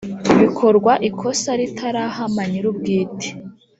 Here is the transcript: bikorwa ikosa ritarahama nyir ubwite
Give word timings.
bikorwa 0.41 0.93
ikosa 1.09 1.49
ritarahama 1.59 2.43
nyir 2.49 2.65
ubwite 2.71 3.27